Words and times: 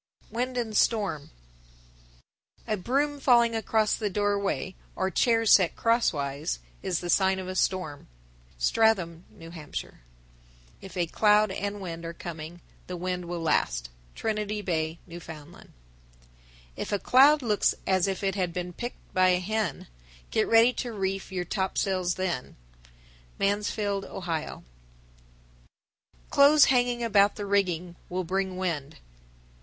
_WIND 0.31 0.57
AND 0.57 0.75
STORM. 0.75 1.29
1050. 2.65 2.73
A 2.73 2.77
broom 2.77 3.19
falling 3.19 3.55
across 3.55 3.93
the 3.93 4.09
doorway, 4.09 4.73
or 4.95 5.11
chairs 5.11 5.53
set 5.53 5.75
crosswise, 5.75 6.57
is 6.81 7.01
the 7.01 7.09
sign 7.11 7.37
of 7.37 7.47
a 7.47 7.53
storm. 7.53 8.07
Stratham, 8.59 9.25
N.H. 9.39 9.51
1051. 9.53 9.99
If 10.81 10.97
a 10.97 11.05
cloud 11.05 11.51
and 11.51 11.79
wind 11.79 12.03
are 12.03 12.15
coming, 12.15 12.61
the 12.87 12.97
wind 12.97 13.25
will 13.25 13.41
last. 13.43 13.91
Trinity 14.15 14.63
Bay, 14.63 14.97
N.F. 15.07 15.27
1052. 15.27 15.71
If 16.75 16.91
a 16.91 16.97
cloud 16.97 17.43
looks 17.43 17.75
as 17.85 18.07
if 18.07 18.23
it 18.23 18.33
had 18.33 18.51
been 18.51 18.73
picked 18.73 19.13
by 19.13 19.27
a 19.27 19.39
hen, 19.39 19.85
Get 20.31 20.47
ready 20.47 20.73
to 20.81 20.91
reef 20.91 21.31
your 21.31 21.45
topsails 21.45 22.15
then. 22.15 22.55
Mansfield, 23.37 24.05
O. 24.05 24.13
1053. 24.13 25.69
Clothes 26.31 26.65
hanging 26.65 27.03
about 27.03 27.35
the 27.35 27.45
rigging 27.45 27.95
will 28.09 28.23
bring 28.23 28.57
wind. 28.57 28.95